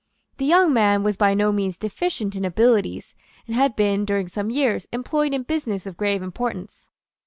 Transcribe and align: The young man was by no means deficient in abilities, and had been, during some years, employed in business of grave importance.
The 0.37 0.45
young 0.45 0.73
man 0.73 1.03
was 1.03 1.15
by 1.15 1.35
no 1.35 1.51
means 1.51 1.77
deficient 1.77 2.35
in 2.35 2.43
abilities, 2.43 3.13
and 3.45 3.55
had 3.55 3.75
been, 3.75 4.03
during 4.03 4.27
some 4.27 4.49
years, 4.49 4.87
employed 4.91 5.31
in 5.31 5.43
business 5.43 5.85
of 5.85 5.95
grave 5.95 6.23
importance. 6.23 6.89